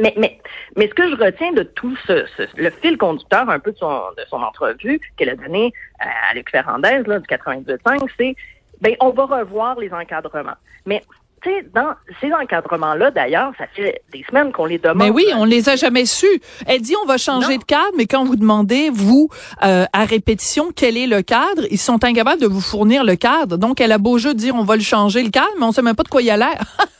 Mais, 0.00 0.14
mais, 0.16 0.38
mais 0.76 0.88
ce 0.88 0.94
que 0.94 1.08
je 1.08 1.14
retiens 1.14 1.52
de 1.52 1.62
tout 1.62 1.96
ce, 2.06 2.26
le 2.56 2.70
fil 2.70 2.96
conducteur 2.96 3.48
un 3.48 3.58
peu 3.58 3.72
de 3.72 3.78
son, 3.78 4.00
de 4.16 4.24
son 4.28 4.42
entrevue 4.42 5.00
qu'elle 5.16 5.30
a 5.30 5.36
donné 5.36 5.72
à 6.00 6.34
Luc 6.34 6.50
Ferrandez 6.50 7.02
là, 7.06 7.18
du 7.18 7.26
98.5, 7.26 8.08
c'est 8.18 8.34
ben 8.80 8.94
on 9.00 9.10
va 9.10 9.24
revoir 9.24 9.78
les 9.78 9.92
encadrements. 9.92 10.56
Mais 10.86 11.02
tu 11.42 11.50
sais, 11.50 11.66
dans 11.72 11.92
ces 12.20 12.32
encadrements-là, 12.32 13.12
d'ailleurs, 13.12 13.52
ça 13.58 13.66
fait 13.72 14.02
des 14.12 14.24
semaines 14.28 14.50
qu'on 14.50 14.64
les 14.64 14.78
demande. 14.78 14.98
Mais 14.98 15.10
oui, 15.10 15.24
on 15.36 15.44
les 15.44 15.68
a 15.68 15.76
jamais 15.76 16.04
su. 16.04 16.26
Elle 16.66 16.80
dit 16.80 16.94
on 17.02 17.06
va 17.06 17.16
changer 17.16 17.58
de 17.58 17.64
cadre, 17.64 17.92
mais 17.96 18.06
quand 18.06 18.24
vous 18.24 18.36
demandez, 18.36 18.90
vous, 18.90 19.28
euh, 19.62 19.84
à 19.92 20.04
répétition, 20.04 20.72
quel 20.74 20.96
est 20.96 21.06
le 21.06 21.22
cadre, 21.22 21.62
ils 21.70 21.78
sont 21.78 22.04
incapables 22.04 22.40
de 22.40 22.46
vous 22.46 22.60
fournir 22.60 23.04
le 23.04 23.14
cadre. 23.14 23.56
Donc, 23.56 23.80
elle 23.80 23.92
a 23.92 23.98
beau 23.98 24.18
jeu 24.18 24.34
de 24.34 24.38
dire 24.38 24.54
on 24.56 24.64
va 24.64 24.76
le 24.76 24.82
changer 24.82 25.22
le 25.22 25.30
cadre, 25.30 25.52
mais 25.58 25.64
on 25.64 25.72
sait 25.72 25.82
même 25.82 25.96
pas 25.96 26.02
de 26.02 26.08
quoi 26.08 26.22
il 26.22 26.30
a 26.30 26.36
l'air. 26.36 26.60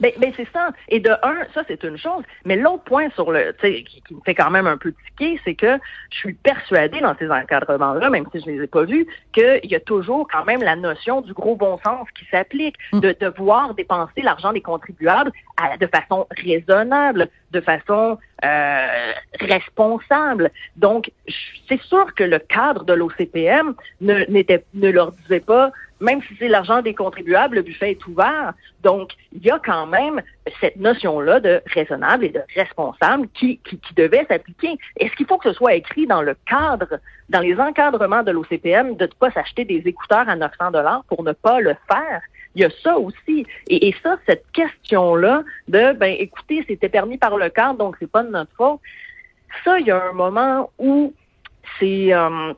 Ben, 0.00 0.12
ben 0.18 0.32
c'est 0.36 0.48
ça. 0.52 0.70
Et 0.88 1.00
de 1.00 1.10
un, 1.22 1.36
ça 1.54 1.62
c'est 1.68 1.82
une 1.84 1.96
chose. 1.96 2.22
Mais 2.44 2.56
l'autre 2.56 2.84
point 2.84 3.08
sur 3.10 3.30
le, 3.30 3.52
qui, 3.60 3.84
qui 3.84 4.14
me 4.14 4.20
fait 4.24 4.34
quand 4.34 4.50
même 4.50 4.66
un 4.66 4.76
peu 4.76 4.92
tiquer, 5.06 5.40
c'est 5.44 5.54
que 5.54 5.78
je 6.10 6.16
suis 6.16 6.34
persuadée 6.34 7.00
dans 7.00 7.16
ces 7.18 7.30
encadrements-là, 7.30 8.10
même 8.10 8.26
si 8.32 8.40
je 8.40 8.46
les 8.46 8.62
ai 8.62 8.66
pas 8.66 8.84
vus, 8.84 9.06
qu'il 9.32 9.60
y 9.64 9.74
a 9.74 9.80
toujours 9.80 10.28
quand 10.30 10.44
même 10.44 10.62
la 10.62 10.76
notion 10.76 11.20
du 11.20 11.32
gros 11.32 11.56
bon 11.56 11.78
sens 11.84 12.06
qui 12.18 12.26
s'applique, 12.30 12.76
mm. 12.92 13.00
de 13.00 13.16
devoir 13.20 13.74
dépenser 13.74 14.22
l'argent 14.22 14.52
des 14.52 14.60
contribuables 14.60 15.32
de 15.80 15.86
façon 15.86 16.26
raisonnable, 16.30 17.28
de 17.52 17.60
façon 17.60 18.18
euh, 18.44 19.12
responsable. 19.40 20.50
Donc, 20.76 21.10
c'est 21.68 21.80
sûr 21.82 22.14
que 22.14 22.24
le 22.24 22.38
cadre 22.38 22.84
de 22.84 22.92
l'OCPM 22.92 23.74
ne, 24.00 24.24
ne 24.74 24.90
leur 24.90 25.12
disait 25.12 25.40
pas 25.40 25.70
même 26.00 26.20
si 26.22 26.36
c'est 26.38 26.48
l'argent 26.48 26.82
des 26.82 26.94
contribuables, 26.94 27.56
le 27.56 27.62
buffet 27.62 27.92
est 27.92 28.06
ouvert. 28.06 28.52
Donc, 28.82 29.12
il 29.32 29.42
y 29.42 29.50
a 29.50 29.58
quand 29.58 29.86
même 29.86 30.20
cette 30.60 30.76
notion-là 30.76 31.40
de 31.40 31.62
raisonnable 31.66 32.24
et 32.24 32.28
de 32.30 32.42
responsable 32.54 33.28
qui, 33.28 33.58
qui, 33.58 33.78
qui 33.78 33.94
devait 33.94 34.26
s'appliquer. 34.28 34.76
Est-ce 34.98 35.14
qu'il 35.14 35.26
faut 35.26 35.38
que 35.38 35.50
ce 35.50 35.56
soit 35.56 35.74
écrit 35.74 36.06
dans 36.06 36.22
le 36.22 36.36
cadre, 36.46 37.00
dans 37.30 37.40
les 37.40 37.58
encadrements 37.58 38.22
de 38.22 38.30
l'OCPM, 38.30 38.96
de 38.96 39.04
ne 39.06 39.12
pas 39.18 39.30
s'acheter 39.30 39.64
des 39.64 39.82
écouteurs 39.86 40.28
à 40.28 40.36
900 40.36 40.72
dollars 40.72 41.04
pour 41.08 41.22
ne 41.22 41.32
pas 41.32 41.60
le 41.60 41.74
faire? 41.88 42.20
Il 42.56 42.62
y 42.62 42.64
a 42.64 42.70
ça 42.82 42.98
aussi. 42.98 43.46
Et, 43.68 43.94
ça, 44.02 44.18
cette 44.26 44.44
question-là 44.52 45.44
de, 45.68 45.92
ben, 45.92 46.16
écoutez, 46.18 46.64
c'était 46.66 46.88
permis 46.88 47.18
par 47.18 47.36
le 47.36 47.48
cadre, 47.50 47.78
donc 47.78 47.96
c'est 48.00 48.10
pas 48.10 48.24
de 48.24 48.30
notre 48.30 48.50
faute. 48.56 48.80
Ça, 49.62 49.78
il 49.78 49.86
y 49.86 49.92
a 49.92 50.02
un 50.10 50.12
moment 50.12 50.70
où 50.78 51.14
c'est... 51.78 52.12
Euh, 52.12 52.52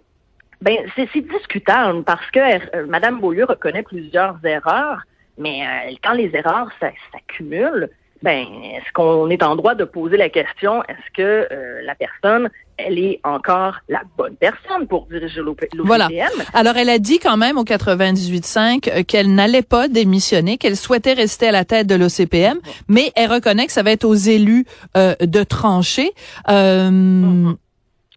Ben, 0.60 0.76
c'est 0.96 1.20
discutable 1.20 2.02
parce 2.02 2.28
que 2.32 2.40
euh, 2.40 2.86
Mme 2.88 3.20
Beaulieu 3.20 3.44
reconnaît 3.44 3.84
plusieurs 3.84 4.36
erreurs, 4.44 5.02
mais 5.36 5.62
euh, 5.62 5.94
quand 6.02 6.14
les 6.14 6.34
erreurs 6.34 6.68
s'accumulent, 6.80 7.88
ben, 8.22 8.44
est-ce 8.74 8.92
qu'on 8.92 9.30
est 9.30 9.44
en 9.44 9.54
droit 9.54 9.76
de 9.76 9.84
poser 9.84 10.16
la 10.16 10.28
question, 10.28 10.82
est-ce 10.90 11.10
que 11.14 11.48
euh, 11.52 11.80
la 11.82 11.94
personne, 11.94 12.50
elle 12.78 12.98
est 12.98 13.20
encore 13.24 13.76
la 13.88 14.02
bonne 14.16 14.36
personne 14.36 14.86
pour 14.86 15.06
diriger 15.06 15.40
l'OCPM? 15.40 15.82
Voilà. 15.84 16.08
Alors, 16.54 16.76
elle 16.76 16.88
a 16.88 16.98
dit 16.98 17.18
quand 17.18 17.36
même 17.36 17.58
au 17.58 17.64
98.5 17.64 19.04
qu'elle 19.04 19.34
n'allait 19.34 19.62
pas 19.62 19.88
démissionner, 19.88 20.56
qu'elle 20.56 20.76
souhaitait 20.76 21.12
rester 21.12 21.48
à 21.48 21.52
la 21.52 21.64
tête 21.64 21.86
de 21.86 21.94
l'OCPM, 21.94 22.58
mais 22.88 23.12
elle 23.16 23.30
reconnaît 23.30 23.66
que 23.66 23.72
ça 23.72 23.82
va 23.82 23.90
être 23.90 24.04
aux 24.04 24.14
élus 24.14 24.64
de 24.94 25.42
trancher. 25.42 26.12
Mm-hmm. 26.48 27.56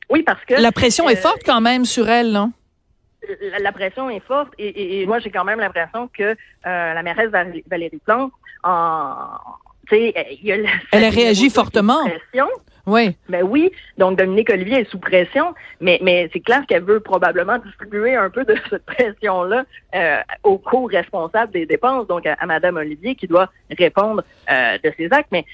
Oui, 0.09 0.23
parce 0.23 0.43
que... 0.45 0.55
La 0.55 0.71
pression 0.71 1.09
est 1.09 1.15
forte 1.15 1.41
quand 1.45 1.61
même 1.61 1.85
sur 1.85 2.09
elle, 2.09 2.31
non? 2.31 2.51
La, 3.59 3.71
pression 3.71 4.09
est 4.09 4.19
forte 4.19 4.53
et, 4.57 5.05
moi, 5.05 5.19
j'ai 5.19 5.29
quand 5.29 5.43
même 5.43 5.59
l'impression 5.59 6.09
que 6.17 6.23
euh, 6.23 6.35
la 6.65 7.03
mairesse 7.03 7.29
Valérie 7.69 8.01
Plante, 8.03 8.31
en, 8.63 9.37
elle 9.91 11.03
a 11.03 11.09
réagi 11.09 11.49
fortement. 11.49 11.99
Oui. 12.85 13.15
Ben 13.29 13.43
oui. 13.43 13.71
Donc, 13.97 14.17
Dominique 14.17 14.49
Olivier 14.49 14.79
est 14.79 14.89
sous 14.89 14.99
pression, 14.99 15.53
mais, 15.79 15.99
mais 16.01 16.29
c'est 16.33 16.39
clair 16.39 16.65
qu'elle 16.67 16.83
veut 16.83 16.99
probablement 16.99 17.57
distribuer 17.59 18.15
un 18.15 18.29
peu 18.29 18.43
de 18.45 18.55
cette 18.69 18.85
pression-là 18.85 19.65
euh, 19.95 20.17
aux 20.43 20.57
co-responsables 20.57 21.51
des 21.51 21.65
dépenses, 21.65 22.07
donc 22.07 22.25
à, 22.25 22.37
Mme 22.45 22.77
Olivier 22.77 23.15
qui 23.15 23.27
doit 23.27 23.49
répondre 23.77 24.23
euh, 24.51 24.77
de 24.83 24.91
ses 24.97 25.07
actes. 25.11 25.31
Mais 25.31 25.45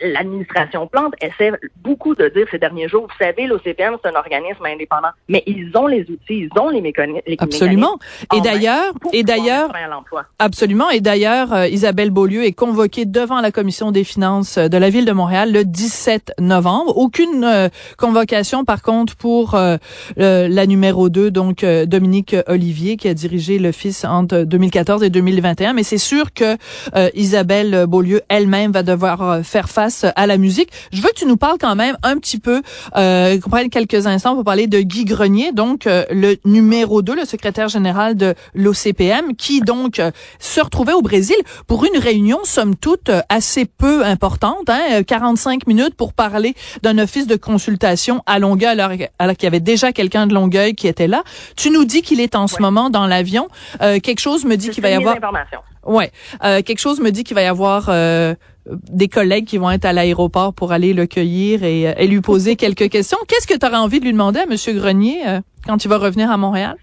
l'administration 0.00 0.86
Plante 0.86 1.14
essaie 1.20 1.52
beaucoup 1.76 2.14
de 2.14 2.28
dire 2.28 2.46
ces 2.50 2.58
derniers 2.58 2.88
jours, 2.88 3.02
vous 3.02 3.24
savez, 3.24 3.46
l'OCPM, 3.46 3.96
c'est 4.02 4.10
un 4.10 4.18
organisme 4.18 4.64
indépendant, 4.64 5.08
mais 5.28 5.42
ils 5.46 5.70
ont 5.76 5.86
les 5.86 6.02
outils, 6.02 6.48
ils 6.48 6.60
ont 6.60 6.68
les, 6.68 6.80
mécanismes. 6.80 7.20
Absolument. 7.38 7.98
Et 8.34 8.40
d'ailleurs, 8.40 8.92
et 9.12 9.22
d'ailleurs, 9.22 9.70
absolument. 10.38 10.90
Et 10.90 11.00
d'ailleurs, 11.00 11.52
euh, 11.52 11.68
Isabelle 11.68 12.10
Beaulieu 12.10 12.44
est 12.44 12.52
convoquée 12.52 13.04
devant 13.04 13.40
la 13.40 13.50
commission 13.50 13.90
des 13.90 14.04
finances 14.04 14.58
de 14.58 14.76
la 14.76 14.90
ville 14.90 15.04
de 15.04 15.12
Montréal 15.12 15.52
le 15.52 15.64
17 15.64 16.34
novembre. 16.40 16.96
Aucune 16.96 17.44
euh, 17.44 17.68
convocation, 17.96 18.64
par 18.64 18.82
contre, 18.82 19.16
pour 19.16 19.54
euh, 19.54 19.78
la 20.16 20.66
numéro 20.66 21.08
2, 21.08 21.30
donc 21.30 21.64
Dominique 21.64 22.36
Olivier, 22.46 22.96
qui 22.96 23.08
a 23.08 23.14
dirigé 23.14 23.58
l'office 23.58 24.04
entre 24.04 24.44
2014 24.44 25.02
et 25.02 25.10
2021. 25.10 25.72
Mais 25.72 25.82
c'est 25.82 25.98
sûr 25.98 26.32
que 26.32 26.56
Isabelle 27.14 27.86
Beaulieu 27.86 28.22
elle-même 28.28 28.72
va 28.72 28.82
devoir 28.82 29.44
faire 29.44 29.68
face 29.68 29.83
à 30.16 30.26
la 30.26 30.38
musique. 30.38 30.70
Je 30.92 31.00
veux 31.00 31.08
que 31.08 31.18
tu 31.18 31.26
nous 31.26 31.36
parles 31.36 31.58
quand 31.60 31.76
même 31.76 31.96
un 32.02 32.16
petit 32.18 32.38
peu, 32.38 32.62
euh, 32.96 33.38
qu'on 33.40 33.50
prenne 33.50 33.70
quelques 33.70 34.06
instants 34.06 34.34
pour 34.34 34.44
parler 34.44 34.66
de 34.66 34.80
Guy 34.80 35.04
Grenier, 35.04 35.52
donc 35.52 35.86
euh, 35.86 36.04
le 36.10 36.36
numéro 36.44 37.02
2, 37.02 37.14
le 37.14 37.24
secrétaire 37.24 37.68
général 37.68 38.16
de 38.16 38.34
l'OCPM, 38.54 39.36
qui 39.36 39.60
donc 39.60 39.98
euh, 39.98 40.10
se 40.38 40.60
retrouvait 40.60 40.92
au 40.92 41.02
Brésil 41.02 41.36
pour 41.66 41.84
une 41.84 41.98
réunion, 41.98 42.38
somme 42.44 42.76
toute, 42.76 43.08
euh, 43.08 43.20
assez 43.28 43.64
peu 43.64 44.04
importante, 44.04 44.68
hein, 44.68 45.02
45 45.06 45.66
minutes 45.66 45.94
pour 45.94 46.12
parler 46.12 46.54
d'un 46.82 46.98
office 46.98 47.26
de 47.26 47.36
consultation 47.36 48.22
à 48.26 48.38
Longueuil, 48.38 48.80
alors, 48.80 48.90
alors 49.18 49.36
qu'il 49.36 49.44
y 49.44 49.48
avait 49.48 49.60
déjà 49.60 49.92
quelqu'un 49.92 50.26
de 50.26 50.34
Longueuil 50.34 50.74
qui 50.74 50.88
était 50.88 51.08
là. 51.08 51.22
Tu 51.56 51.70
nous 51.70 51.84
dis 51.84 52.02
qu'il 52.02 52.20
est 52.20 52.36
en 52.36 52.46
ce 52.46 52.60
moment 52.60 52.90
dans 52.90 53.06
l'avion. 53.06 53.48
quelque 53.80 54.20
chose 54.20 54.44
me 54.44 54.56
dit 54.56 54.70
qu'il 54.70 54.82
va 54.82 54.90
y 54.90 54.94
avoir... 54.94 55.16
Ouais, 55.84 56.10
quelque 56.40 56.78
chose 56.78 57.00
me 57.00 57.10
dit 57.10 57.24
qu'il 57.24 57.34
va 57.34 57.42
y 57.42 57.46
avoir 57.46 57.90
des 58.66 59.08
collègues 59.08 59.46
qui 59.46 59.58
vont 59.58 59.70
être 59.70 59.84
à 59.84 59.92
l'aéroport 59.92 60.54
pour 60.54 60.72
aller 60.72 60.92
le 60.94 61.06
cueillir 61.06 61.64
et, 61.64 61.88
euh, 61.88 62.06
lui 62.06 62.20
poser 62.20 62.56
quelques 62.64 62.88
questions. 62.88 63.18
Qu'est-ce 63.28 63.46
que 63.46 63.58
tu 63.58 63.66
auras 63.66 63.78
envie 63.78 64.00
de 64.00 64.04
lui 64.04 64.12
demander 64.12 64.40
à 64.40 64.44
M. 64.44 64.56
Grenier 64.76 65.22
euh, 65.26 65.40
quand 65.66 65.76
tu 65.76 65.88
vas 65.88 65.98
revenir 65.98 66.30
à 66.30 66.36
Montréal? 66.36 66.76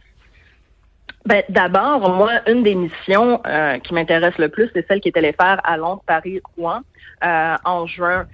Ben, 1.26 1.44
d'abord, 1.50 2.10
moi, 2.10 2.32
une 2.48 2.64
des 2.64 2.74
missions 2.74 3.42
euh, 3.46 3.78
qui 3.80 3.94
m'intéresse 3.94 4.38
le 4.40 4.50
plus, 4.50 4.70
c'est 4.74 4.88
celle 4.88 5.02
qui 5.02 5.10
est 5.10 5.18
allée 5.18 5.34
faire 5.34 5.62
à 5.64 5.78
Londres, 5.78 6.02
Paris, 6.06 6.42
Rouen 6.58 6.82
en 7.24 7.86
juin 7.86 8.26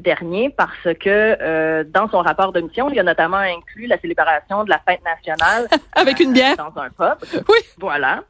dernier, 0.00 0.50
parce 0.50 0.96
que 0.98 1.84
dans 1.84 2.08
son 2.08 2.18
rapport 2.18 2.52
de 2.52 2.60
mission, 2.62 2.88
il 2.88 2.96
y 2.96 2.98
a 2.98 3.04
notamment 3.04 3.36
inclus 3.36 3.86
la 3.86 3.96
célébration 4.00 4.64
de 4.64 4.70
la 4.70 4.80
fête 4.80 5.04
nationale 5.04 5.68
avec 5.92 6.18
une 6.18 6.32
bière 6.32 6.56
dans 6.56 6.80
un 6.80 6.88
pub. 6.88 7.44
Oui. 7.48 7.58
Voilà. 7.78 8.24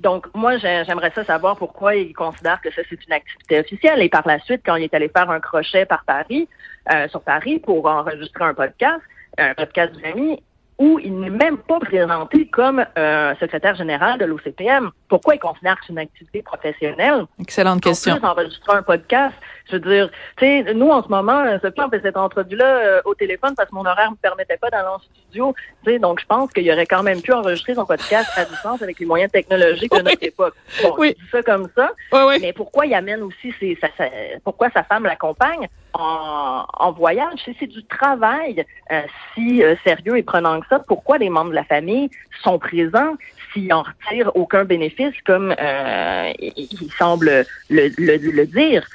Donc, 0.00 0.26
moi, 0.34 0.58
j'aimerais 0.58 1.10
ça 1.14 1.24
savoir 1.24 1.56
pourquoi 1.56 1.94
il 1.94 2.12
considère 2.12 2.60
que 2.60 2.70
ça, 2.70 2.82
c'est 2.88 3.06
une 3.06 3.12
activité 3.12 3.60
officielle. 3.60 4.02
Et 4.02 4.08
par 4.08 4.26
la 4.26 4.38
suite, 4.40 4.60
quand 4.64 4.76
il 4.76 4.84
est 4.84 4.94
allé 4.94 5.08
faire 5.08 5.30
un 5.30 5.40
crochet 5.40 5.86
par 5.86 6.04
Paris, 6.04 6.48
euh, 6.92 7.08
sur 7.08 7.22
Paris, 7.22 7.58
pour 7.58 7.86
enregistrer 7.86 8.44
un 8.44 8.54
podcast, 8.54 9.00
un 9.38 9.54
podcast 9.54 9.94
d'une 9.94 10.04
amie, 10.04 10.42
où 10.78 10.98
il 10.98 11.18
n'est 11.18 11.30
même 11.30 11.56
pas 11.56 11.80
présenté 11.80 12.48
comme 12.48 12.84
euh, 12.98 13.34
secrétaire 13.36 13.74
général 13.74 14.18
de 14.18 14.26
l'OCPM. 14.26 14.90
Pourquoi 15.08 15.34
il 15.36 15.38
considère 15.38 15.76
que 15.76 15.86
c'est 15.86 15.92
une 15.92 15.98
activité 15.98 16.42
professionnelle? 16.42 17.26
Excellente 17.40 17.80
question. 17.80 18.16
Plus, 18.16 18.26
enregistrer 18.26 18.76
un 18.76 18.82
podcast, 18.82 19.34
je 19.70 19.76
veux 19.76 19.80
dire, 19.80 20.10
tu 20.36 20.46
sais, 20.46 20.74
nous, 20.74 20.90
en 20.90 21.02
ce 21.02 21.08
moment, 21.08 21.44
Sophie, 21.62 21.80
on 21.80 21.88
fait 21.88 22.00
cette 22.00 22.16
entrevue-là 22.16 22.64
euh, 22.64 23.00
au 23.04 23.14
téléphone 23.14 23.54
parce 23.56 23.70
que 23.70 23.74
mon 23.74 23.86
horaire 23.86 24.10
me 24.10 24.16
permettait 24.16 24.56
pas 24.56 24.68
d'aller 24.68 24.88
en 24.88 24.98
studio. 24.98 25.54
Tu 25.84 25.92
sais, 25.92 25.98
donc 25.98 26.20
je 26.20 26.26
pense 26.26 26.50
qu'il 26.52 26.64
y 26.64 26.72
aurait 26.72 26.86
quand 26.86 27.02
même 27.04 27.22
pu 27.22 27.32
enregistrer 27.32 27.74
son 27.74 27.86
podcast 27.86 28.28
à 28.36 28.44
distance 28.44 28.82
avec 28.82 28.98
les 28.98 29.06
moyens 29.06 29.30
technologiques 29.30 29.92
de 29.92 30.02
notre 30.02 30.22
époque. 30.22 30.54
Bon, 30.82 30.94
oui. 30.98 31.16
ça 31.30 31.42
comme 31.42 31.68
ça. 31.76 31.92
Mais 32.40 32.52
pourquoi 32.52 32.86
il 32.86 32.94
amène 32.94 33.22
aussi 33.22 33.54
ses, 33.60 33.78
sa, 33.80 33.88
pourquoi 34.42 34.70
sa 34.70 34.82
femme 34.82 35.04
l'accompagne? 35.04 35.68
En, 35.98 36.66
en 36.74 36.92
voyage? 36.92 37.40
C'est 37.58 37.66
du 37.66 37.82
travail 37.84 38.66
euh, 38.90 39.00
si 39.34 39.62
euh, 39.62 39.76
sérieux 39.82 40.18
et 40.18 40.22
prenant 40.22 40.60
que 40.60 40.66
ça. 40.68 40.78
Pourquoi 40.78 41.16
les 41.16 41.30
membres 41.30 41.50
de 41.50 41.54
la 41.54 41.64
famille 41.64 42.10
sont 42.42 42.58
présents 42.58 43.14
s'ils 43.52 43.72
en 43.72 43.82
retirent 43.82 44.30
aucun 44.36 44.64
bénéfice? 44.64 44.95
Comme 45.24 45.54
euh, 45.58 46.32
il 46.38 46.90
semble 46.98 47.44
le, 47.70 47.88
le, 47.98 48.16
le 48.16 48.46
dire? 48.46 48.86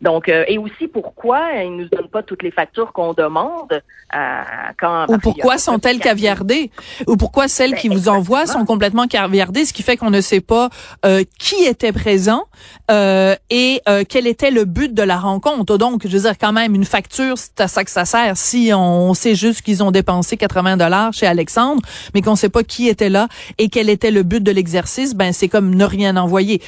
Donc, 0.00 0.28
euh, 0.28 0.44
et 0.46 0.58
aussi 0.58 0.86
pourquoi 0.86 1.54
ils 1.54 1.76
nous 1.76 1.88
donnent 1.88 2.08
pas 2.08 2.22
toutes 2.22 2.44
les 2.44 2.52
factures 2.52 2.92
qu'on 2.92 3.14
demande 3.14 3.82
euh, 4.14 4.42
quand. 4.78 5.06
Ou 5.08 5.18
pourquoi 5.18 5.58
sont-elles 5.58 5.98
caviardées? 5.98 6.70
Ou 7.08 7.16
pourquoi 7.16 7.48
celles 7.48 7.74
qui 7.74 7.88
ben, 7.88 7.96
vous 7.96 8.08
envoient 8.08 8.46
sont 8.46 8.64
complètement 8.64 9.08
caviardées, 9.08 9.64
ce 9.64 9.72
qui 9.72 9.82
fait 9.82 9.96
qu'on 9.96 10.10
ne 10.10 10.20
sait 10.20 10.40
pas 10.40 10.70
euh, 11.04 11.24
qui 11.38 11.64
était 11.64 11.92
présent 11.92 12.44
euh, 12.90 13.34
et 13.50 13.82
euh, 13.88 14.04
quel 14.08 14.26
était 14.28 14.52
le 14.52 14.64
but 14.64 14.94
de 14.94 15.02
la 15.02 15.18
rencontre. 15.18 15.76
Donc, 15.78 16.06
je 16.06 16.16
veux 16.16 16.22
dire, 16.22 16.38
quand 16.38 16.52
même, 16.52 16.76
une 16.76 16.84
facture, 16.84 17.36
c'est 17.36 17.60
à 17.60 17.66
ça 17.66 17.82
que 17.82 17.90
ça 17.90 18.04
sert. 18.04 18.36
Si 18.36 18.70
on 18.72 19.14
sait 19.14 19.34
juste 19.34 19.62
qu'ils 19.62 19.82
ont 19.82 19.90
dépensé 19.90 20.36
80 20.36 20.76
dollars 20.76 21.12
chez 21.12 21.26
Alexandre, 21.26 21.82
mais 22.14 22.22
qu'on 22.22 22.36
sait 22.36 22.48
pas 22.48 22.62
qui 22.62 22.88
était 22.88 23.08
là 23.08 23.26
et 23.58 23.68
quel 23.68 23.90
était 23.90 24.12
le 24.12 24.22
but 24.22 24.42
de 24.42 24.52
l'exercice, 24.52 25.14
ben 25.14 25.32
c'est 25.32 25.48
comme 25.48 25.74
ne 25.74 25.84
rien 25.84 26.16
envoyer. 26.16 26.62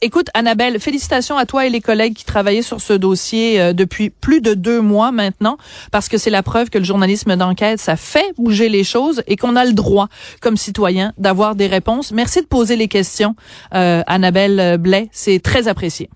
écoute, 0.00 0.28
Annabelle, 0.32 0.80
félicitations 0.80 1.36
à 1.36 1.44
toi 1.44 1.66
et 1.66 1.70
les 1.70 1.80
collègues 1.82 2.14
qui 2.14 2.24
travaillent 2.24 2.37
travaillé 2.38 2.62
sur 2.62 2.80
ce 2.80 2.92
dossier 2.92 3.60
euh, 3.60 3.72
depuis 3.72 4.10
plus 4.10 4.40
de 4.40 4.54
deux 4.54 4.80
mois 4.80 5.10
maintenant, 5.10 5.56
parce 5.90 6.08
que 6.08 6.18
c'est 6.18 6.30
la 6.30 6.44
preuve 6.44 6.70
que 6.70 6.78
le 6.78 6.84
journalisme 6.84 7.34
d'enquête, 7.34 7.80
ça 7.80 7.96
fait 7.96 8.32
bouger 8.38 8.68
les 8.68 8.84
choses 8.84 9.24
et 9.26 9.34
qu'on 9.34 9.56
a 9.56 9.64
le 9.64 9.72
droit, 9.72 10.06
comme 10.40 10.56
citoyen, 10.56 11.12
d'avoir 11.18 11.56
des 11.56 11.66
réponses. 11.66 12.12
Merci 12.12 12.42
de 12.42 12.46
poser 12.46 12.76
les 12.76 12.86
questions, 12.86 13.34
euh, 13.74 14.04
Annabelle 14.06 14.78
Blais. 14.78 15.08
C'est 15.10 15.40
très 15.40 15.66
apprécié. 15.66 16.10